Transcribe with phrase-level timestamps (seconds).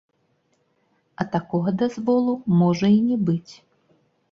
[1.19, 2.33] А такога дазволу
[2.65, 3.53] можа і не быць.